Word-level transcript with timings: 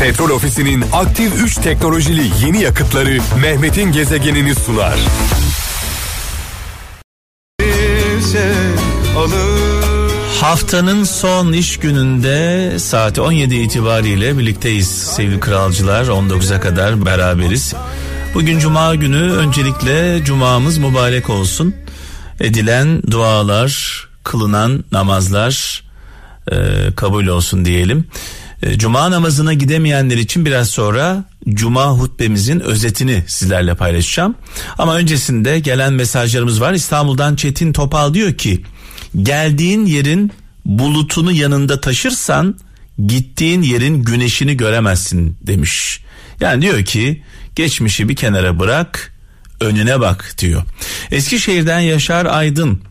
Petrol 0.00 0.30
Ofisi'nin 0.30 0.84
aktif 0.92 1.42
3 1.42 1.54
teknolojili 1.54 2.30
yeni 2.46 2.62
yakıtları 2.62 3.18
Mehmet'in 3.42 3.92
gezegenini 3.92 4.54
sunar. 4.54 4.98
Haftanın 10.40 11.04
son 11.04 11.52
iş 11.52 11.76
gününde 11.76 12.78
saat 12.78 13.18
17 13.18 13.54
itibariyle 13.56 14.38
birlikteyiz 14.38 14.88
sevgili 14.88 15.40
kralcılar 15.40 16.04
19'a 16.04 16.60
kadar 16.60 17.06
beraberiz. 17.06 17.74
Bugün 18.34 18.58
cuma 18.58 18.94
günü 18.94 19.32
öncelikle 19.32 20.24
cumamız 20.24 20.78
mübarek 20.78 21.30
olsun. 21.30 21.74
Edilen 22.40 23.02
dualar, 23.10 24.04
kılınan 24.24 24.84
namazlar 24.92 25.84
e, 26.52 26.56
kabul 26.96 27.26
olsun 27.26 27.64
diyelim. 27.64 28.04
E, 28.62 28.78
cuma 28.78 29.10
namazına 29.10 29.54
gidemeyenler 29.54 30.16
için 30.16 30.44
biraz 30.44 30.70
sonra 30.70 31.24
cuma 31.48 31.86
hutbemizin 31.90 32.60
özetini 32.60 33.24
sizlerle 33.26 33.74
paylaşacağım. 33.74 34.34
Ama 34.78 34.96
öncesinde 34.96 35.58
gelen 35.58 35.92
mesajlarımız 35.92 36.60
var. 36.60 36.72
İstanbul'dan 36.72 37.36
Çetin 37.36 37.72
Topal 37.72 38.14
diyor 38.14 38.34
ki 38.34 38.62
geldiğin 39.22 39.86
yerin 39.86 40.32
bulutunu 40.64 41.32
yanında 41.32 41.80
taşırsan 41.80 42.58
gittiğin 43.06 43.62
yerin 43.62 44.02
güneşini 44.02 44.56
göremezsin 44.56 45.36
demiş. 45.42 46.00
Yani 46.40 46.62
diyor 46.62 46.84
ki 46.84 47.22
geçmişi 47.56 48.08
bir 48.08 48.16
kenara 48.16 48.58
bırak 48.58 49.14
önüne 49.60 50.00
bak 50.00 50.34
diyor. 50.38 50.62
Eskişehir'den 51.10 51.80
Yaşar 51.80 52.26
Aydın 52.26 52.82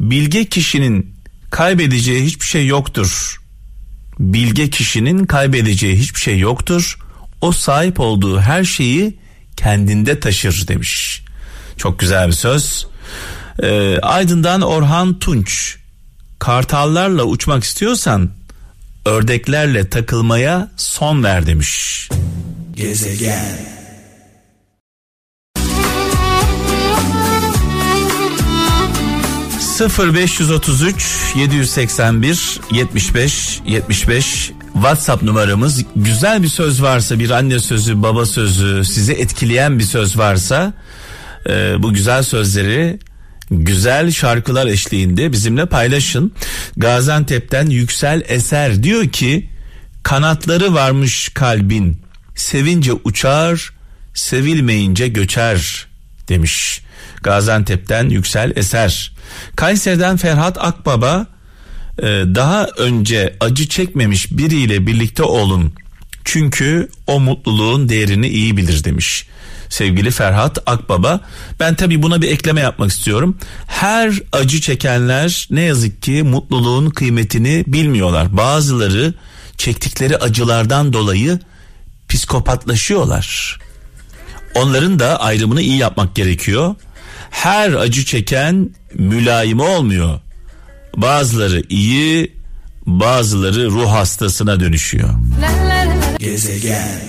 bilge 0.00 0.44
kişinin 0.44 1.14
kaybedeceği 1.50 2.24
hiçbir 2.24 2.46
şey 2.46 2.66
yoktur. 2.66 3.40
Bilge 4.18 4.70
kişinin 4.70 5.24
kaybedeceği 5.26 5.96
hiçbir 5.96 6.20
şey 6.20 6.38
yoktur. 6.38 6.98
O 7.40 7.52
sahip 7.52 8.00
olduğu 8.00 8.40
her 8.40 8.64
şeyi 8.64 9.18
kendinde 9.56 10.20
taşır 10.20 10.68
demiş. 10.68 11.24
Çok 11.76 11.98
güzel 11.98 12.26
bir 12.28 12.32
söz. 12.32 12.86
Ee, 13.62 13.98
Aydın'dan 14.02 14.60
Orhan 14.60 15.18
Tunç. 15.18 15.76
Kartallarla 16.38 17.22
uçmak 17.24 17.64
istiyorsan 17.64 18.30
ördeklerle 19.04 19.88
takılmaya 19.88 20.70
son 20.76 21.24
ver 21.24 21.46
demiş. 21.46 22.08
Gezegen 22.76 23.73
0533 29.80 31.34
781 31.36 32.60
75 32.72 33.60
75 33.66 34.52
WhatsApp 34.72 35.22
numaramız 35.22 35.84
güzel 35.96 36.42
bir 36.42 36.48
söz 36.48 36.82
varsa 36.82 37.18
bir 37.18 37.30
anne 37.30 37.58
sözü 37.58 38.02
baba 38.02 38.26
sözü 38.26 38.84
sizi 38.84 39.12
etkileyen 39.12 39.78
bir 39.78 39.84
söz 39.84 40.18
varsa 40.18 40.72
e, 41.48 41.82
bu 41.82 41.92
güzel 41.92 42.22
sözleri 42.22 42.98
güzel 43.50 44.10
şarkılar 44.10 44.66
eşliğinde 44.66 45.32
bizimle 45.32 45.66
paylaşın. 45.66 46.32
Gaziantep'ten 46.76 47.66
Yüksel 47.66 48.22
Eser 48.28 48.82
diyor 48.82 49.08
ki 49.08 49.50
kanatları 50.02 50.74
varmış 50.74 51.28
kalbin 51.28 52.02
sevince 52.34 52.92
uçar 52.92 53.70
sevilmeyince 54.14 55.08
göçer 55.08 55.86
demiş. 56.28 56.80
Gaziantep'ten 57.22 58.08
Yüksel 58.08 58.52
Eser. 58.56 59.13
Kayseri'den 59.56 60.16
Ferhat 60.16 60.58
Akbaba 60.60 61.26
e, 61.98 62.04
daha 62.34 62.66
önce 62.66 63.36
acı 63.40 63.68
çekmemiş 63.68 64.32
biriyle 64.32 64.86
birlikte 64.86 65.22
olun. 65.22 65.72
Çünkü 66.24 66.88
o 67.06 67.20
mutluluğun 67.20 67.88
değerini 67.88 68.28
iyi 68.28 68.56
bilir 68.56 68.84
demiş. 68.84 69.26
Sevgili 69.68 70.10
Ferhat 70.10 70.58
Akbaba. 70.66 71.20
Ben 71.60 71.74
tabii 71.74 72.02
buna 72.02 72.22
bir 72.22 72.30
ekleme 72.30 72.60
yapmak 72.60 72.90
istiyorum. 72.90 73.38
Her 73.66 74.20
acı 74.32 74.60
çekenler 74.60 75.48
ne 75.50 75.60
yazık 75.60 76.02
ki 76.02 76.22
mutluluğun 76.22 76.90
kıymetini 76.90 77.64
bilmiyorlar. 77.66 78.36
Bazıları 78.36 79.14
çektikleri 79.56 80.16
acılardan 80.16 80.92
dolayı 80.92 81.38
psikopatlaşıyorlar. 82.08 83.58
Onların 84.54 84.98
da 84.98 85.20
ayrımını 85.20 85.62
iyi 85.62 85.76
yapmak 85.76 86.14
gerekiyor. 86.14 86.74
Her 87.34 87.72
acı 87.72 88.04
çeken 88.04 88.70
mülayim 88.94 89.60
olmuyor. 89.60 90.20
Bazıları 90.96 91.62
iyi, 91.68 92.32
bazıları 92.86 93.70
ruh 93.70 93.90
hastasına 93.90 94.60
dönüşüyor. 94.60 95.08
Gezegen 96.18 97.00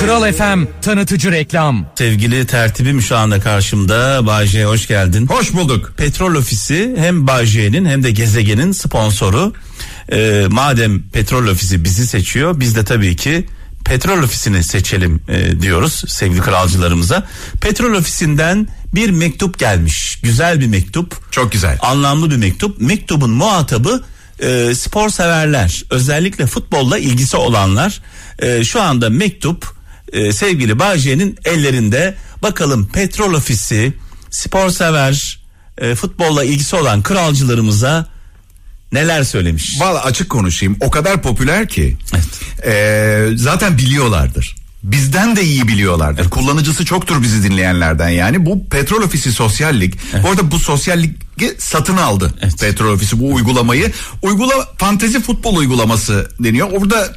Kral 0.00 0.32
FM 0.32 0.64
tanıtıcı 0.82 1.32
reklam. 1.32 1.86
Sevgili 1.98 2.46
tertibim 2.46 3.02
şu 3.02 3.16
anda 3.16 3.40
karşımda. 3.40 4.26
Bağcay 4.26 4.64
hoş 4.64 4.86
geldin. 4.88 5.26
Hoş 5.26 5.54
bulduk. 5.54 5.92
Petrol 5.96 6.34
Ofisi 6.34 6.94
hem 6.96 7.26
Bağcay'ın 7.26 7.84
hem 7.84 8.02
de 8.02 8.10
Gezegen'in 8.10 8.72
sponsoru. 8.72 9.52
Ee, 10.12 10.46
madem 10.50 11.02
Petrol 11.02 11.46
Ofisi 11.46 11.84
bizi 11.84 12.06
seçiyor 12.06 12.60
biz 12.60 12.76
de 12.76 12.84
tabii 12.84 13.16
ki 13.16 13.46
Petrol 13.84 14.22
Ofisi'ni 14.22 14.64
seçelim 14.64 15.22
e, 15.28 15.60
diyoruz 15.60 16.04
sevgili 16.08 16.40
kralcılarımıza. 16.40 17.26
Petrol 17.60 17.94
Ofisi'nden 17.94 18.68
bir 18.94 19.10
mektup 19.10 19.58
gelmiş. 19.58 20.18
Güzel 20.22 20.60
bir 20.60 20.66
mektup. 20.66 21.32
Çok 21.32 21.52
güzel. 21.52 21.78
Anlamlı 21.80 22.30
bir 22.30 22.36
mektup. 22.36 22.80
Mektubun 22.80 23.30
muhatabı 23.30 24.04
e, 24.42 24.74
spor 24.74 25.08
severler. 25.08 25.84
Özellikle 25.90 26.46
futbolla 26.46 26.98
ilgisi 26.98 27.36
olanlar. 27.36 28.02
E, 28.38 28.64
şu 28.64 28.82
anda 28.82 29.10
mektup 29.10 29.66
e, 30.12 30.32
sevgili 30.32 30.78
Bağcay'ın 30.78 31.36
ellerinde. 31.44 32.14
Bakalım 32.42 32.88
Petrol 32.88 33.34
Ofisi 33.34 33.92
spor 34.30 34.70
sever 34.70 35.40
e, 35.78 35.94
futbolla 35.94 36.44
ilgisi 36.44 36.76
olan 36.76 37.02
kralcılarımıza 37.02 38.06
neler 38.92 39.24
söylemiş. 39.24 39.80
Valla 39.80 40.04
açık 40.04 40.30
konuşayım 40.30 40.76
o 40.80 40.90
kadar 40.90 41.22
popüler 41.22 41.68
ki 41.68 41.96
Evet. 42.14 42.64
e, 42.66 43.36
zaten 43.36 43.78
biliyorlardır. 43.78 44.56
Bizden 44.82 45.36
de 45.36 45.44
iyi 45.44 45.68
biliyorlardır. 45.68 46.30
Kullanıcısı 46.30 46.84
çoktur 46.84 47.22
bizi 47.22 47.42
dinleyenlerden 47.42 48.08
yani. 48.08 48.46
Bu 48.46 48.66
Petrol 48.68 49.02
Ofisi 49.02 49.32
Sosyallik. 49.32 49.94
Bu 50.22 50.28
arada 50.30 50.50
bu 50.50 50.58
sosyalliği 50.58 51.14
satın 51.58 51.96
aldı. 51.96 52.34
Evet. 52.42 52.58
Petrol 52.60 52.92
Ofisi 52.94 53.20
bu 53.20 53.34
uygulamayı. 53.34 53.92
Uygula 54.22 54.68
fantezi 54.78 55.20
futbol 55.22 55.56
uygulaması 55.56 56.30
deniyor. 56.40 56.68
Orada 56.72 57.12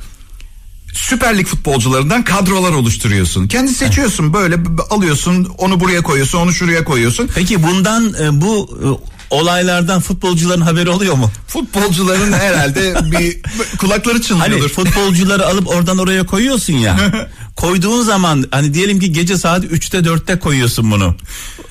Süper 0.93 1.37
Lig 1.37 1.47
futbolcularından 1.47 2.23
kadrolar 2.23 2.71
oluşturuyorsun. 2.71 3.47
Kendi 3.47 3.73
seçiyorsun 3.73 4.33
böyle 4.33 4.65
b- 4.65 4.77
b- 4.77 4.81
alıyorsun 4.89 5.45
onu 5.57 5.79
buraya 5.79 6.01
koyuyorsun 6.01 6.37
onu 6.39 6.53
şuraya 6.53 6.83
koyuyorsun. 6.83 7.29
Peki 7.35 7.63
bundan 7.63 8.13
e, 8.23 8.41
bu 8.41 8.79
e, 8.83 8.87
olaylardan 9.33 10.01
futbolcuların 10.01 10.61
haberi 10.61 10.89
oluyor 10.89 11.13
mu? 11.15 11.31
Futbolcuların 11.47 12.33
herhalde 12.33 12.95
bir 13.11 13.37
kulakları 13.77 14.13
Hani 14.13 14.23
çınlıyordur. 14.23 14.69
futbolcuları 14.69 15.47
alıp 15.47 15.67
oradan 15.67 15.97
oraya 15.97 16.25
koyuyorsun 16.25 16.73
ya. 16.73 16.97
Koyduğun 17.55 18.03
zaman 18.03 18.45
hani 18.51 18.73
diyelim 18.73 18.99
ki 18.99 19.11
gece 19.11 19.37
saat 19.37 19.63
3'te 19.63 19.97
4'te 19.97 20.39
koyuyorsun 20.39 20.91
bunu. 20.91 21.15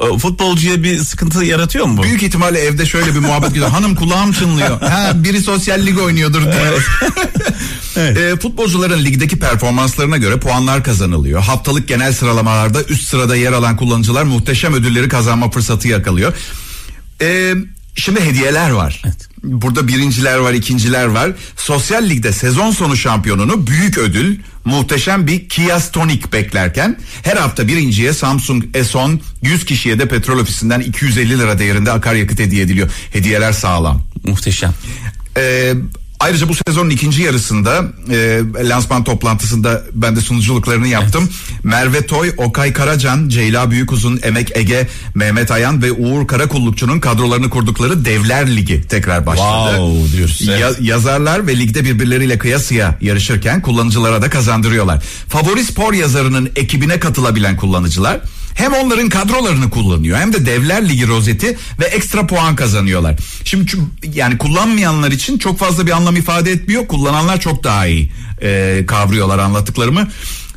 E, 0.01 0.19
Futbolcuya 0.19 0.83
bir 0.83 0.99
sıkıntı 0.99 1.45
yaratıyor 1.45 1.87
mu 1.87 1.97
bu? 1.97 2.03
Büyük 2.03 2.23
ihtimalle 2.23 2.59
evde 2.61 2.87
şöyle 2.87 3.15
bir 3.15 3.19
muhabbet 3.21 3.49
gidiyor. 3.49 3.69
Hanım 3.69 3.95
kulağım 3.95 4.33
çınlıyor. 4.33 4.81
Ha 4.81 5.13
biri 5.15 5.41
sosyal 5.43 5.87
lig 5.87 5.99
oynuyordur 5.99 6.43
diye. 6.43 6.53
Ee, 7.97 8.35
futbolcuların 8.43 9.05
ligdeki 9.05 9.39
performanslarına 9.39 10.17
göre 10.17 10.41
puanlar 10.41 10.85
kazanılıyor. 10.85 11.43
Haftalık 11.43 11.89
genel 11.89 12.13
sıralamalarda 12.13 12.83
üst 12.83 13.09
sırada 13.09 13.37
yer 13.37 13.53
alan 13.53 13.77
kullanıcılar 13.77 14.23
muhteşem 14.25 14.75
ödülleri 14.75 15.09
kazanma 15.09 15.51
fırsatı 15.51 15.89
yakalıyor. 15.89 16.33
Ee, 17.21 17.55
şimdi 17.95 18.21
hediyeler 18.21 18.71
var. 18.71 19.03
Burada 19.43 19.89
birinciler 19.89 20.39
var, 20.39 20.53
ikinciler 20.53 21.05
var. 21.05 21.33
Sosyal 21.57 22.09
ligde 22.09 22.33
sezon 22.33 22.71
sonu 22.71 22.97
şampiyonunu 22.97 23.67
büyük 23.67 23.99
ödül, 23.99 24.39
muhteşem 24.65 25.27
bir 25.27 25.49
Kia 25.49 25.81
Stonic 25.81 26.33
beklerken 26.33 26.99
her 27.23 27.37
hafta 27.37 27.69
birinciye 27.69 28.13
Samsung 28.13 28.65
S10 28.65 29.19
100 29.43 29.65
kişiye 29.65 29.99
de 29.99 30.09
petrol 30.09 30.39
ofisinden 30.39 30.81
250 30.81 31.39
lira 31.39 31.59
değerinde 31.59 31.93
akaryakıt 31.93 32.39
hediye 32.39 32.63
ediliyor. 32.63 32.91
Hediyeler 33.13 33.53
sağlam. 33.53 34.03
Muhteşem. 34.25 34.75
Ee, 35.37 35.75
ayrıca 36.23 36.49
bu 36.49 36.55
sezonun 36.67 36.91
ikinci 36.91 37.23
yarısında 37.23 37.85
e, 38.11 38.41
lansman 38.69 39.05
toplantısında 39.05 39.83
ben 39.93 40.17
de 40.17 40.21
sunuculuklarını 40.21 40.89
yaptım. 40.89 41.29
Merve 41.63 42.07
Toy, 42.07 42.33
Okay 42.37 42.73
Karacan, 42.73 43.29
Ceyla 43.29 43.71
Büyükuzun, 43.71 44.21
Emek 44.23 44.57
Ege, 44.57 44.89
Mehmet 45.15 45.51
Ayan 45.51 45.83
ve 45.83 45.93
Uğur 45.93 46.27
Karakullukçu'nun 46.27 47.01
kadrolarını 47.01 47.51
kurdukları 47.51 48.05
Devler 48.05 48.57
Ligi 48.57 48.83
tekrar 48.89 49.27
başladı. 49.27 49.71
Wow 49.77 50.19
evet. 50.51 50.61
Ya- 50.61 50.71
yazarlar 50.81 51.47
ve 51.47 51.59
ligde 51.59 51.85
birbirleriyle 51.85 52.39
kıyasıya 52.39 52.99
yarışırken 53.01 53.63
kullanıcılara 53.63 54.23
da 54.23 54.31
kazandırıyorlar. 54.31 55.03
Favori 55.29 55.65
spor 55.65 55.93
yazarının 55.93 56.51
ekibine 56.57 57.01
katılabilen 57.01 57.57
kullanıcılar 57.57 58.21
Hem 58.55 58.73
onların 58.73 59.09
kadrolarını 59.09 59.71
kullanıyor 59.71 60.19
hem 60.19 60.33
de 60.33 60.47
Devler 60.47 60.89
Ligi 60.89 61.09
rozeti 61.09 61.59
ve 61.81 61.85
ekstra 61.85 62.27
puan 62.27 62.57
kazanıyorlar. 62.57 63.17
Şimdi 63.45 63.71
yani 64.15 64.39
kullanmayanlar 64.39 65.11
için 65.11 65.39
çok 65.39 65.59
fazla 65.59 65.87
bir 65.87 65.93
anlam 65.93 66.17
ifade 66.17 66.53
etmiyor. 66.53 66.87
Kullananlar 66.87 67.41
çok 67.41 67.65
daha 67.65 67.87
iyi 67.87 68.13
e, 68.43 68.83
kavruyorlar 68.87 69.39
anlattıklarımı. 69.39 70.09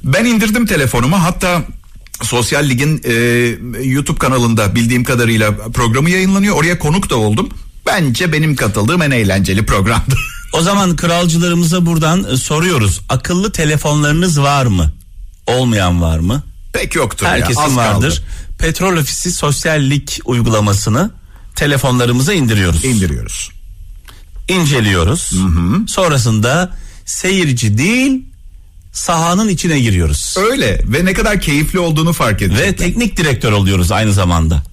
Ben 0.03 0.25
indirdim 0.25 0.65
telefonumu 0.65 1.23
hatta 1.23 1.61
Sosyal 2.21 2.69
Lig'in 2.69 3.01
e, 3.03 3.13
YouTube 3.83 4.17
kanalında 4.17 4.75
bildiğim 4.75 5.03
kadarıyla 5.03 5.57
programı 5.57 6.09
yayınlanıyor. 6.09 6.55
Oraya 6.55 6.79
konuk 6.79 7.09
da 7.09 7.15
oldum. 7.15 7.49
Bence 7.85 8.31
benim 8.33 8.55
katıldığım 8.55 9.01
en 9.01 9.11
eğlenceli 9.11 9.65
programdı. 9.65 10.15
O 10.53 10.61
zaman 10.61 10.95
kralcılarımıza 10.95 11.85
buradan 11.85 12.33
e, 12.33 12.37
soruyoruz. 12.37 13.01
Akıllı 13.09 13.51
telefonlarınız 13.51 14.41
var 14.41 14.65
mı? 14.65 14.93
Olmayan 15.47 16.01
var 16.01 16.19
mı? 16.19 16.43
Pek 16.77 16.95
yoktur 16.95 17.25
Herkesin 17.25 17.61
ya, 17.61 17.75
kaldı. 17.75 18.13
Petrol 18.57 18.97
Ofisi 18.97 19.31
Sosyal 19.31 19.81
Lig 19.81 20.07
uygulamasını 20.25 21.11
telefonlarımıza 21.55 22.33
indiriyoruz. 22.33 22.85
İndiriyoruz. 22.85 23.49
İnceliyoruz. 24.47 25.31
Sonrasında 25.87 26.73
seyirci 27.05 27.77
değil 27.77 28.25
sahanın 28.91 29.49
içine 29.49 29.79
giriyoruz. 29.79 30.35
Öyle 30.51 30.81
ve 30.83 31.05
ne 31.05 31.13
kadar 31.13 31.41
keyifli 31.41 31.79
olduğunu 31.79 32.13
fark 32.13 32.41
ettim. 32.41 32.57
Ve 32.57 32.75
teknik 32.75 33.17
direktör 33.17 33.51
oluyoruz 33.51 33.91
aynı 33.91 34.13
zamanda. 34.13 34.63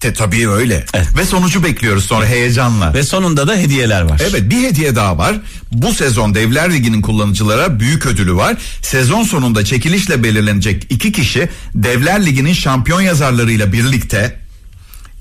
Te, 0.00 0.12
tabii 0.12 0.48
öyle. 0.48 0.84
Evet. 0.94 1.08
Ve 1.18 1.24
sonucu 1.24 1.64
bekliyoruz 1.64 2.04
sonra 2.04 2.26
heyecanla. 2.26 2.94
Ve 2.94 3.02
sonunda 3.02 3.48
da 3.48 3.56
hediyeler 3.56 4.02
var. 4.02 4.22
Evet 4.30 4.50
bir 4.50 4.62
hediye 4.62 4.96
daha 4.96 5.18
var. 5.18 5.36
Bu 5.72 5.94
sezon 5.94 6.34
Devler 6.34 6.72
Ligi'nin 6.72 7.02
kullanıcılara 7.02 7.80
büyük 7.80 8.06
ödülü 8.06 8.34
var. 8.34 8.56
Sezon 8.82 9.22
sonunda 9.22 9.64
çekilişle 9.64 10.22
belirlenecek 10.22 10.86
iki 10.90 11.12
kişi 11.12 11.48
Devler 11.74 12.26
Ligi'nin 12.26 12.52
şampiyon 12.52 13.00
yazarlarıyla 13.00 13.72
birlikte 13.72 14.36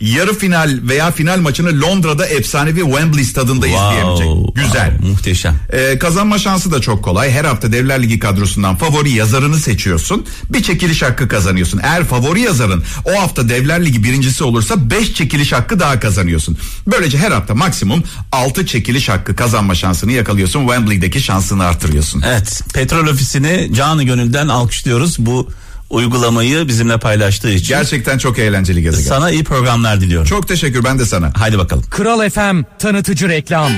yarı 0.01 0.33
final 0.33 0.79
veya 0.83 1.11
final 1.11 1.37
maçını 1.37 1.81
Londra'da 1.81 2.25
efsanevi 2.25 2.79
Wembley 2.79 3.23
stadında 3.23 3.67
izleyebilecek. 3.67 4.55
Güzel. 4.55 4.89
wow, 4.89 5.07
muhteşem. 5.07 5.55
Ee, 5.73 5.99
kazanma 5.99 6.39
şansı 6.39 6.71
da 6.71 6.81
çok 6.81 7.03
kolay. 7.03 7.31
Her 7.31 7.45
hafta 7.45 7.71
Devler 7.71 8.03
Ligi 8.03 8.19
kadrosundan 8.19 8.75
favori 8.75 9.11
yazarını 9.11 9.57
seçiyorsun. 9.59 10.25
Bir 10.49 10.63
çekiliş 10.63 11.01
hakkı 11.01 11.27
kazanıyorsun. 11.27 11.79
Eğer 11.83 12.05
favori 12.05 12.41
yazarın 12.41 12.83
o 13.05 13.21
hafta 13.21 13.49
Devler 13.49 13.85
Ligi 13.85 14.03
birincisi 14.03 14.43
olursa 14.43 14.89
5 14.89 15.13
çekiliş 15.13 15.51
hakkı 15.51 15.79
daha 15.79 15.99
kazanıyorsun. 15.99 16.57
Böylece 16.87 17.17
her 17.17 17.31
hafta 17.31 17.55
maksimum 17.55 18.03
6 18.31 18.65
çekiliş 18.65 19.09
hakkı 19.09 19.35
kazanma 19.35 19.75
şansını 19.75 20.11
yakalıyorsun. 20.11 20.59
Wembley'deki 20.59 21.21
şansını 21.21 21.63
artırıyorsun. 21.65 22.23
Evet, 22.27 22.61
Petrol 22.73 23.07
Ofisi'ni 23.07 23.69
canı 23.75 24.03
gönülden 24.03 24.47
alkışlıyoruz. 24.47 25.15
Bu 25.19 25.49
uygulamayı 25.89 26.67
bizimle 26.67 26.97
paylaştığı 26.97 27.49
için. 27.49 27.67
Gerçekten 27.67 28.17
çok 28.17 28.39
eğlenceli 28.39 28.81
gezegen. 28.81 29.09
Sana 29.09 29.31
iyi 29.31 29.43
programlar 29.43 30.01
diliyorum. 30.01 30.27
Çok 30.27 30.47
teşekkür 30.47 30.83
ben 30.83 30.99
de 30.99 31.05
sana. 31.05 31.31
Haydi 31.35 31.57
bakalım. 31.57 31.83
Kral 31.89 32.29
FM 32.29 32.61
tanıtıcı 32.79 33.29
reklam. 33.29 33.71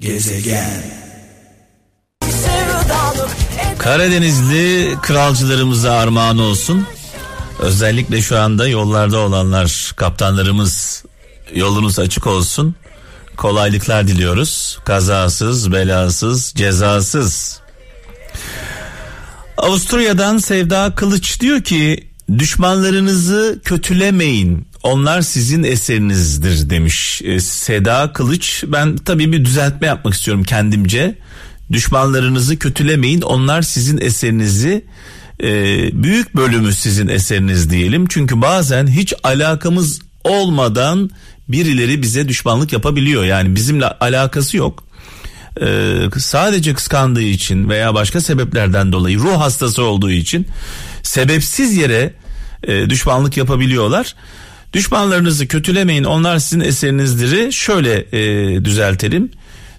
Gezegen. 0.00 0.82
Karadenizli 3.78 4.94
kralcılarımıza 5.02 5.92
armağan 5.92 6.38
olsun. 6.38 6.86
Özellikle 7.58 8.22
şu 8.22 8.38
anda 8.38 8.68
yollarda 8.68 9.18
olanlar, 9.18 9.92
kaptanlarımız 9.96 11.04
yolunuz 11.54 11.98
açık 11.98 12.26
olsun. 12.26 12.74
Kolaylıklar 13.36 14.08
diliyoruz. 14.08 14.78
Kazasız, 14.84 15.72
belasız, 15.72 16.52
cezasız. 16.56 17.60
Avusturya'dan 19.58 20.38
Sevda 20.38 20.94
Kılıç 20.94 21.40
diyor 21.40 21.60
ki 21.60 22.08
düşmanlarınızı 22.38 23.60
kötülemeyin. 23.64 24.66
Onlar 24.82 25.22
sizin 25.22 25.62
eserinizdir 25.62 26.70
demiş. 26.70 27.22
Ee, 27.24 27.40
Seda 27.40 28.12
Kılıç 28.12 28.64
ben 28.66 28.96
tabii 28.96 29.32
bir 29.32 29.44
düzeltme 29.44 29.86
yapmak 29.86 30.14
istiyorum 30.14 30.44
kendimce. 30.44 31.18
Düşmanlarınızı 31.72 32.58
kötülemeyin. 32.58 33.20
Onlar 33.20 33.62
sizin 33.62 33.98
eserinizi 34.00 34.84
e, 35.42 35.48
büyük 36.02 36.36
bölümü 36.36 36.72
sizin 36.72 37.08
eseriniz 37.08 37.70
diyelim. 37.70 38.06
Çünkü 38.08 38.42
bazen 38.42 38.86
hiç 38.86 39.14
alakamız 39.22 40.00
olmadan 40.24 41.10
birileri 41.48 42.02
bize 42.02 42.28
düşmanlık 42.28 42.72
yapabiliyor. 42.72 43.24
Yani 43.24 43.56
bizimle 43.56 43.86
alakası 43.86 44.56
yok 44.56 44.84
e, 45.60 45.96
sadece 46.18 46.74
kıskandığı 46.74 47.22
için 47.22 47.68
veya 47.68 47.94
başka 47.94 48.20
sebeplerden 48.20 48.92
dolayı 48.92 49.18
ruh 49.18 49.40
hastası 49.40 49.82
olduğu 49.82 50.10
için 50.10 50.46
sebepsiz 51.02 51.76
yere 51.76 52.14
e, 52.62 52.90
düşmanlık 52.90 53.36
yapabiliyorlar. 53.36 54.14
Düşmanlarınızı 54.72 55.48
kötülemeyin 55.48 56.04
onlar 56.04 56.38
sizin 56.38 56.60
eserinizdir. 56.60 57.52
Şöyle 57.52 58.06
e, 58.12 58.64
düzeltelim. 58.64 59.30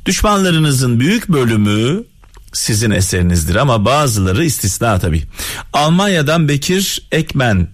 Düşmanlarınızın 0.06 1.00
büyük 1.00 1.30
bölümü 1.30 2.04
sizin 2.54 2.92
eserinizdir 2.92 3.56
ama 3.56 3.86
bazıları 3.86 4.46
istisna 4.46 5.00
tabi. 5.00 5.24
Almanya'dan 5.74 6.48
Bekir 6.50 7.08
Ekmen 7.12 7.68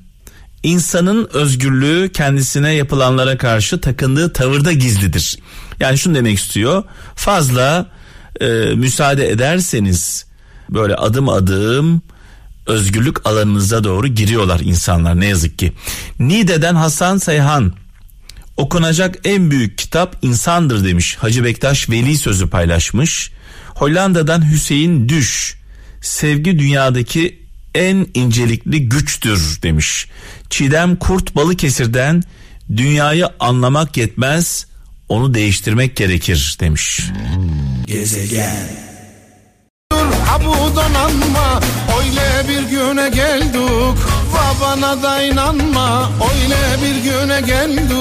İnsanın 0.64 1.30
özgürlüğü 1.34 2.12
kendisine 2.14 2.74
yapılanlara 2.74 3.38
karşı 3.38 3.82
takındığı 3.82 4.34
tavırda 4.34 4.72
gizlidir. 4.72 5.38
Yani 5.82 5.98
şunu 5.98 6.16
demek 6.16 6.38
istiyor. 6.38 6.84
Fazla 7.16 7.90
e, 8.42 8.46
müsaade 8.76 9.30
ederseniz 9.30 10.26
böyle 10.70 10.96
adım 10.96 11.30
adım 11.30 12.02
özgürlük 12.68 13.26
alanınıza 13.26 13.84
doğru 13.84 14.08
giriyorlar 14.08 14.60
insanlar 14.60 15.20
ne 15.20 15.26
yazık 15.26 15.60
ki. 15.60 15.74
Nide'den 16.20 16.76
Hasan 16.76 17.18
Seyhan 17.18 17.74
okunacak 18.58 19.16
en 19.24 19.52
büyük 19.52 19.78
kitap 19.78 20.16
insandır 20.22 20.86
demiş. 20.86 21.16
Hacı 21.16 21.44
Bektaş 21.44 21.90
Veli 21.90 22.18
sözü 22.18 22.50
paylaşmış. 22.50 23.32
Hollanda'dan 23.68 24.52
Hüseyin 24.52 25.10
Düş 25.10 25.58
sevgi 26.02 26.60
dünyadaki 26.60 27.40
en 27.76 28.08
incelikli 28.14 28.90
güçtür 28.90 29.60
demiş. 29.64 30.08
Çiğdem 30.50 30.96
Kurt 30.96 31.36
Balıkesir'den 31.36 32.24
dünyayı 32.78 33.28
anlamak 33.40 33.98
yetmez 33.98 34.66
onu 35.12 35.34
değiştirmek 35.34 35.96
gerekir 35.96 36.58
demiş. 36.60 37.02
Gezegen. 37.88 38.68
Ha 40.26 40.40
donanma 40.76 41.62
öyle 42.00 42.50
bir 42.50 42.70
güne 42.70 43.10
geldik 43.10 43.98
Babana 44.34 45.04
da 45.04 45.24
inanma 45.24 46.12
öyle 46.34 46.82
bir 46.82 47.04
güne 47.04 47.42
geldik 47.42 47.92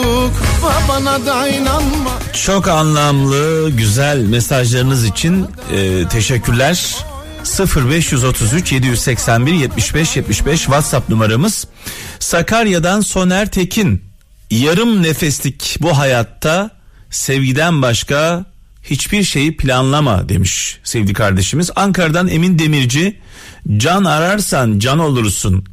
Babana 0.63 1.27
da 1.27 1.49
inanma 1.49 2.11
Çok 2.45 2.69
anlamlı 2.69 3.71
güzel 3.71 4.19
mesajlarınız 4.19 5.05
için 5.05 5.47
e, 5.73 6.09
teşekkürler. 6.09 6.97
0533 7.77 8.73
781 8.73 9.53
75 9.53 10.17
75 10.17 10.61
WhatsApp 10.61 11.09
numaramız. 11.09 11.67
Sakarya'dan 12.19 13.01
Soner 13.01 13.51
Tekin. 13.51 14.05
Yarım 14.51 15.03
nefeslik 15.03 15.77
bu 15.81 15.99
hayatta 15.99 16.80
sevgiden 17.11 17.83
başka 17.83 18.45
hiçbir 18.83 19.23
şeyi 19.23 19.57
planlama 19.57 20.29
demiş 20.29 20.79
sevgili 20.85 21.13
kardeşimiz. 21.13 21.71
Ankara'dan 21.77 22.29
Emin 22.29 22.59
Demirci. 22.59 23.17
Can 23.77 24.05
ararsan 24.05 24.79
can 24.79 24.99
olursun. 24.99 25.65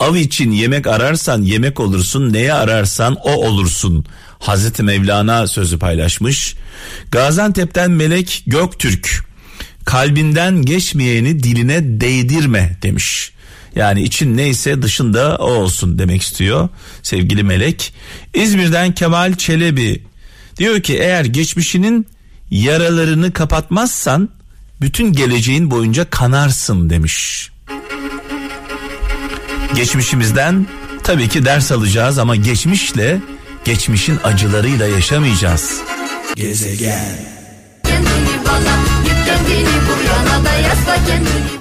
Av 0.00 0.14
için 0.14 0.50
yemek 0.50 0.86
ararsan 0.86 1.42
yemek 1.42 1.80
olursun. 1.80 2.32
Neye 2.32 2.52
ararsan 2.52 3.14
o 3.14 3.32
olursun. 3.32 4.04
Hazreti 4.38 4.82
Mevlana 4.82 5.46
sözü 5.46 5.78
paylaşmış. 5.78 6.54
Gaziantep'ten 7.10 7.90
Melek 7.90 8.42
Göktürk 8.46 9.24
kalbinden 9.84 10.62
geçmeyeni 10.62 11.42
diline 11.42 12.00
değdirme 12.00 12.76
demiş. 12.82 13.32
Yani 13.76 14.02
için 14.02 14.36
neyse 14.36 14.82
dışında 14.82 15.36
o 15.36 15.52
olsun 15.52 15.98
demek 15.98 16.22
istiyor 16.22 16.68
sevgili 17.02 17.42
Melek. 17.42 17.94
İzmir'den 18.34 18.92
Kemal 18.92 19.34
Çelebi 19.34 20.02
diyor 20.56 20.80
ki 20.80 20.98
eğer 20.98 21.24
geçmişinin 21.24 22.06
yaralarını 22.50 23.32
kapatmazsan 23.32 24.28
bütün 24.80 25.12
geleceğin 25.12 25.70
boyunca 25.70 26.10
kanarsın 26.10 26.90
demiş. 26.90 27.50
Geçmişimizden 29.74 30.66
tabii 31.04 31.28
ki 31.28 31.44
ders 31.44 31.72
alacağız 31.72 32.18
ama 32.18 32.36
geçmişle 32.36 33.20
geçmişin 33.64 34.18
acılarıyla 34.24 34.86
yaşamayacağız. 34.86 35.80
Gezegen. 36.36 37.34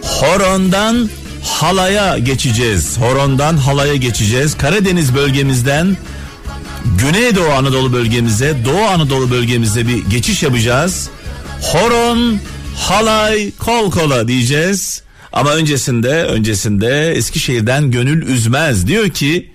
Horondan 0.01 1.09
halaya 1.43 2.17
geçeceğiz. 2.17 2.97
Horondan 2.97 3.57
halaya 3.57 3.95
geçeceğiz. 3.95 4.57
Karadeniz 4.57 5.15
bölgemizden 5.15 5.97
Güneydoğu 6.85 7.49
Anadolu 7.51 7.93
bölgemize, 7.93 8.57
Doğu 8.65 8.81
Anadolu 8.83 9.31
bölgemize 9.31 9.87
bir 9.87 10.05
geçiş 10.05 10.43
yapacağız. 10.43 11.09
Horon, 11.61 12.39
halay, 12.77 13.51
kol 13.59 13.91
kola 13.91 14.27
diyeceğiz. 14.27 15.03
Ama 15.33 15.53
öncesinde, 15.53 16.23
öncesinde 16.23 17.11
Eskişehir'den 17.11 17.91
Gönül 17.91 18.27
Üzmez 18.27 18.87
diyor 18.87 19.09
ki 19.09 19.51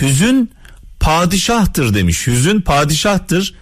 Hüzün 0.00 0.50
padişahtır 1.00 1.94
demiş. 1.94 2.26
Hüzün 2.26 2.60
padişahtır. 2.60 3.54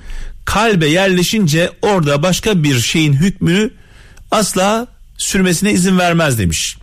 Kalbe 0.45 0.89
yerleşince 0.89 1.71
orada 1.83 2.23
başka 2.23 2.63
bir 2.63 2.81
şeyin 2.81 3.13
hükmünü 3.13 3.71
asla 4.31 4.87
sürmesine 5.19 5.73
izin 5.73 5.99
vermez 5.99 6.39
demiş. 6.39 6.77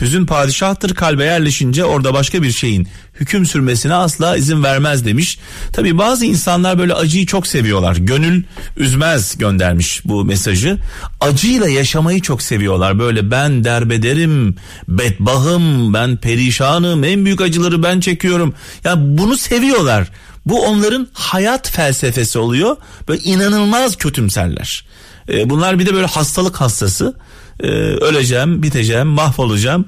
Hüzün 0.00 0.26
padişahtır 0.26 0.94
kalbe 0.94 1.24
yerleşince 1.24 1.84
orada 1.84 2.14
başka 2.14 2.42
bir 2.42 2.50
şeyin 2.50 2.88
hüküm 3.20 3.46
sürmesine 3.46 3.94
asla 3.94 4.36
izin 4.36 4.62
vermez 4.62 5.04
demiş. 5.04 5.38
Tabi 5.72 5.98
bazı 5.98 6.24
insanlar 6.24 6.78
böyle 6.78 6.94
acıyı 6.94 7.26
çok 7.26 7.46
seviyorlar. 7.46 7.96
Gönül 7.96 8.42
üzmez 8.76 9.38
göndermiş 9.38 10.02
bu 10.04 10.24
mesajı. 10.24 10.78
Acıyla 11.20 11.68
yaşamayı 11.68 12.20
çok 12.20 12.42
seviyorlar. 12.42 12.98
Böyle 12.98 13.30
ben 13.30 13.64
derbederim, 13.64 14.56
bedbahım, 14.88 15.94
ben 15.94 16.16
perişanım, 16.16 17.04
en 17.04 17.24
büyük 17.24 17.40
acıları 17.40 17.82
ben 17.82 18.00
çekiyorum. 18.00 18.54
Ya 18.84 18.94
bunu 18.98 19.36
seviyorlar. 19.36 20.08
Bu 20.46 20.66
onların 20.66 21.08
hayat 21.12 21.70
felsefesi 21.70 22.38
oluyor. 22.38 22.76
Böyle 23.08 23.22
inanılmaz 23.22 23.96
kötümserler. 23.96 24.84
Ee, 25.28 25.50
bunlar 25.50 25.78
bir 25.78 25.86
de 25.86 25.94
böyle 25.94 26.06
hastalık 26.06 26.56
hastası 26.56 27.14
e, 27.60 27.66
öleceğim, 27.66 28.62
biteceğim, 28.62 29.06
mahvolacağım. 29.06 29.84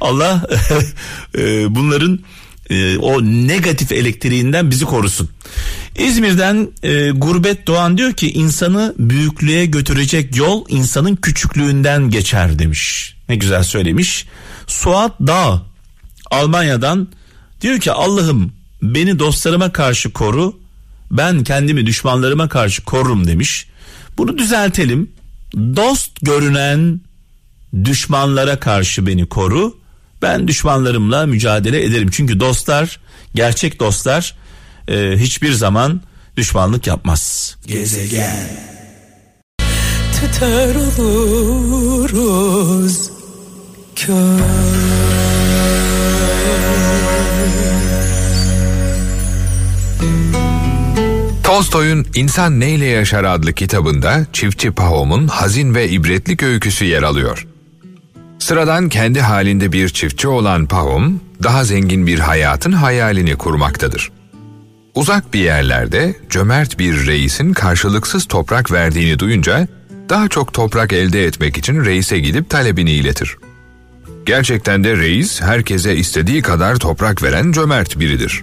Allah 0.00 0.46
e, 1.38 1.74
bunların 1.74 2.20
e, 2.70 2.98
o 2.98 3.22
negatif 3.22 3.92
elektriğinden 3.92 4.70
bizi 4.70 4.84
korusun. 4.84 5.30
İzmir'den 5.98 6.68
e, 6.82 7.10
Gurbet 7.10 7.66
Doğan 7.66 7.98
diyor 7.98 8.12
ki 8.12 8.32
insanı 8.32 8.94
büyüklüğe 8.98 9.66
götürecek 9.66 10.36
yol 10.36 10.64
insanın 10.68 11.16
küçüklüğünden 11.16 12.10
geçer 12.10 12.58
demiş. 12.58 13.14
Ne 13.28 13.36
güzel 13.36 13.62
söylemiş. 13.62 14.26
Suat 14.66 15.20
Dağ 15.20 15.62
Almanya'dan 16.30 17.08
diyor 17.60 17.80
ki 17.80 17.92
Allah'ım 17.92 18.52
beni 18.82 19.18
dostlarıma 19.18 19.72
karşı 19.72 20.12
koru 20.12 20.58
ben 21.10 21.44
kendimi 21.44 21.86
düşmanlarıma 21.86 22.48
karşı 22.48 22.84
korurum 22.84 23.26
demiş. 23.26 23.66
Bunu 24.18 24.38
düzeltelim. 24.38 25.10
Dost 25.56 26.10
görünen 26.22 27.00
düşmanlara 27.84 28.60
karşı 28.60 29.06
beni 29.06 29.26
koru. 29.26 29.76
Ben 30.22 30.48
düşmanlarımla 30.48 31.26
mücadele 31.26 31.84
ederim. 31.84 32.08
Çünkü 32.12 32.40
dostlar, 32.40 33.00
gerçek 33.34 33.80
dostlar 33.80 34.36
e, 34.88 35.12
hiçbir 35.16 35.52
zaman 35.52 36.00
düşmanlık 36.36 36.86
yapmaz. 36.86 37.56
Gezegen. 37.66 38.48
Tüter 40.20 40.74
oluruz 40.98 43.10
Tolstoy'un 51.44 52.06
İnsan 52.14 52.60
Neyle 52.60 52.86
Yaşar 52.86 53.24
adlı 53.24 53.52
kitabında 53.52 54.26
çiftçi 54.32 54.70
Pahom'un 54.70 55.26
hazin 55.26 55.74
ve 55.74 55.88
ibretlik 55.88 56.42
öyküsü 56.42 56.84
yer 56.84 57.02
alıyor. 57.02 57.46
Sıradan 58.44 58.88
kendi 58.88 59.20
halinde 59.20 59.72
bir 59.72 59.88
çiftçi 59.88 60.28
olan 60.28 60.66
Pahom, 60.66 61.20
daha 61.42 61.64
zengin 61.64 62.06
bir 62.06 62.18
hayatın 62.18 62.72
hayalini 62.72 63.36
kurmaktadır. 63.36 64.12
Uzak 64.94 65.34
bir 65.34 65.40
yerlerde 65.40 66.14
cömert 66.30 66.78
bir 66.78 67.06
reisin 67.06 67.52
karşılıksız 67.52 68.24
toprak 68.24 68.72
verdiğini 68.72 69.18
duyunca 69.18 69.68
daha 70.08 70.28
çok 70.28 70.52
toprak 70.52 70.92
elde 70.92 71.24
etmek 71.24 71.58
için 71.58 71.84
reise 71.84 72.18
gidip 72.18 72.50
talebini 72.50 72.90
iletir. 72.92 73.36
Gerçekten 74.26 74.84
de 74.84 74.96
reis 74.96 75.40
herkese 75.40 75.96
istediği 75.96 76.42
kadar 76.42 76.76
toprak 76.76 77.22
veren 77.22 77.52
cömert 77.52 78.00
biridir. 78.00 78.42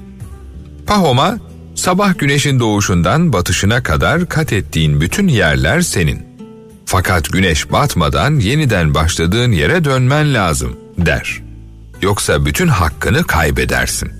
Pahom'a 0.88 1.38
sabah 1.75 2.20
güneşin 2.20 2.60
doğuşundan 2.60 3.34
batışına 3.34 3.84
kadar 3.84 4.29
kat 4.29 4.53
ettiğin 4.53 5.01
bütün 5.01 5.27
yerler 5.27 5.81
senin. 5.81 6.30
Fakat 6.85 7.31
güneş 7.31 7.71
batmadan 7.71 8.35
yeniden 8.39 8.93
başladığın 8.93 9.51
yere 9.51 9.83
dönmen 9.83 10.33
lazım 10.33 10.77
der. 10.97 11.41
Yoksa 12.01 12.45
bütün 12.45 12.67
hakkını 12.67 13.23
kaybedersin. 13.23 14.11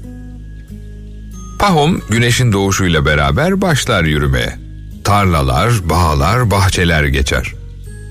Pahom 1.60 2.02
güneşin 2.10 2.52
doğuşuyla 2.52 3.06
beraber 3.06 3.62
başlar 3.62 4.04
yürümeye. 4.04 4.60
Tarlalar, 5.04 5.90
bağlar, 5.90 6.52
bahçeler 6.52 7.04
geçer. 7.04 7.54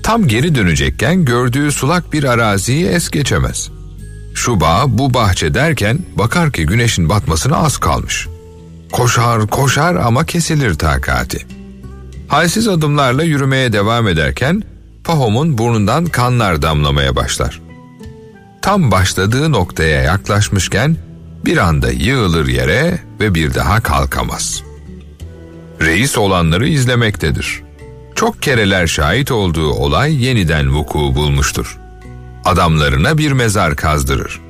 Tam 0.03 0.27
geri 0.27 0.55
dönecekken 0.55 1.25
gördüğü 1.25 1.71
sulak 1.71 2.13
bir 2.13 2.23
araziyi 2.23 2.85
es 2.85 3.09
geçemez. 3.09 3.69
Şu 4.35 4.59
bağ, 4.59 4.83
bu 4.87 5.13
bahçe 5.13 5.53
derken 5.53 5.99
bakar 6.15 6.51
ki 6.51 6.65
güneşin 6.65 7.09
batmasına 7.09 7.57
az 7.57 7.77
kalmış. 7.77 8.27
Koşar, 8.91 9.47
koşar 9.47 9.95
ama 9.95 10.25
kesilir 10.25 10.73
takati. 10.73 11.45
Halsiz 12.31 12.67
adımlarla 12.67 13.23
yürümeye 13.23 13.73
devam 13.73 14.07
ederken 14.07 14.63
Pahom'un 15.03 15.57
burnundan 15.57 16.05
kanlar 16.05 16.61
damlamaya 16.61 17.15
başlar. 17.15 17.61
Tam 18.61 18.91
başladığı 18.91 19.51
noktaya 19.51 20.01
yaklaşmışken 20.01 20.97
bir 21.45 21.57
anda 21.57 21.91
yığılır 21.91 22.47
yere 22.47 22.99
ve 23.19 23.35
bir 23.35 23.53
daha 23.53 23.81
kalkamaz. 23.81 24.63
Reis 25.81 26.17
olanları 26.17 26.67
izlemektedir. 26.67 27.63
Çok 28.15 28.41
kereler 28.41 28.87
şahit 28.87 29.31
olduğu 29.31 29.69
olay 29.69 30.25
yeniden 30.25 30.75
vuku 30.75 30.99
bulmuştur. 30.99 31.79
Adamlarına 32.45 33.17
bir 33.17 33.31
mezar 33.31 33.75
kazdırır. 33.75 34.41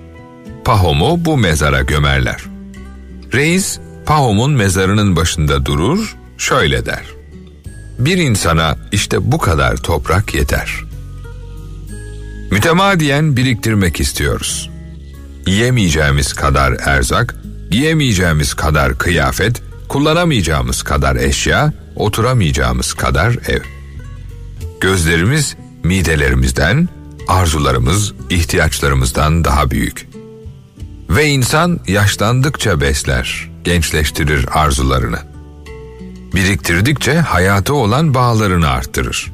Pahom'u 0.65 1.25
bu 1.25 1.38
mezara 1.38 1.81
gömerler. 1.81 2.41
Reis 3.33 3.79
Pahom'un 4.05 4.51
mezarının 4.51 5.15
başında 5.15 5.65
durur, 5.65 6.15
şöyle 6.38 6.85
der. 6.85 7.21
Bir 8.05 8.17
insana 8.17 8.77
işte 8.91 9.31
bu 9.31 9.38
kadar 9.38 9.77
toprak 9.77 10.36
yeter. 10.36 10.84
Mütemadiyen 12.51 13.38
biriktirmek 13.38 14.00
istiyoruz. 14.00 14.70
Yiyemeyeceğimiz 15.48 16.34
kadar 16.34 16.77
erzak, 16.86 17.36
giyemeyeceğimiz 17.72 18.53
kadar 18.53 18.98
kıyafet, 18.98 19.62
kullanamayacağımız 19.88 20.84
kadar 20.84 21.15
eşya, 21.15 21.74
oturamayacağımız 21.96 22.93
kadar 22.93 23.38
ev. 23.48 23.62
Gözlerimiz 24.81 25.55
midelerimizden, 25.84 26.89
arzularımız 27.27 28.13
ihtiyaçlarımızdan 28.29 29.43
daha 29.43 29.72
büyük. 29.72 30.08
Ve 31.10 31.27
insan 31.27 31.79
yaşlandıkça 31.88 32.81
besler, 32.81 33.50
gençleştirir 33.63 34.46
arzularını. 34.51 35.30
Biriktirdikçe 36.35 37.19
hayata 37.19 37.73
olan 37.73 38.13
bağlarını 38.13 38.69
arttırır. 38.69 39.31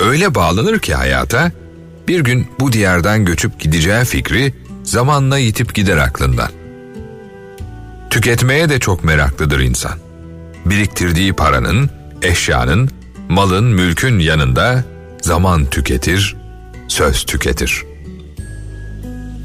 Öyle 0.00 0.34
bağlanır 0.34 0.78
ki 0.78 0.94
hayata, 0.94 1.52
bir 2.08 2.20
gün 2.20 2.46
bu 2.60 2.72
diyardan 2.72 3.24
göçüp 3.24 3.60
gideceği 3.60 4.04
fikri 4.04 4.54
zamanla 4.82 5.38
yitip 5.38 5.74
gider 5.74 5.96
aklından. 5.96 6.48
Tüketmeye 8.10 8.68
de 8.68 8.78
çok 8.78 9.04
meraklıdır 9.04 9.60
insan. 9.60 9.98
Biriktirdiği 10.64 11.32
paranın, 11.32 11.90
eşyanın, 12.22 12.90
malın, 13.28 13.64
mülkün 13.64 14.18
yanında 14.18 14.84
zaman 15.22 15.66
tüketir, 15.66 16.36
söz 16.88 17.24
tüketir. 17.24 17.84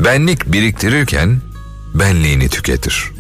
Benlik 0.06 0.54
biriktirirken 0.54 1.42
benliğini 1.94 2.50
tüketir. 2.50 3.12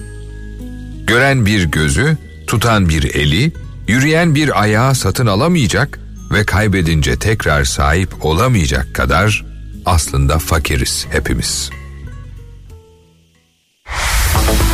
Gören 1.08 1.46
bir 1.46 1.64
gözü, 1.64 2.18
tutan 2.54 2.90
bir 2.90 3.16
eli, 3.16 3.52
yürüyen 3.88 4.36
bir 4.36 4.62
ayağı 4.62 4.96
satın 4.96 5.28
alamayacak 5.28 6.00
ve 6.34 6.46
kaybedince 6.46 7.20
tekrar 7.20 7.64
sahip 7.64 8.26
olamayacak 8.26 8.96
kadar 8.96 9.46
aslında 9.86 10.40
fakiriz 10.40 11.08
hepimiz. 11.12 11.70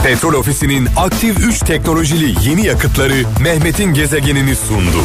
Petrol 0.03 0.33
Ofisi'nin 0.33 0.89
aktif 0.98 1.39
3 1.48 1.59
teknolojili 1.59 2.50
yeni 2.50 2.65
yakıtları 2.65 3.24
Mehmet'in 3.41 3.93
gezegenini 3.93 4.55
sundu. 4.55 5.03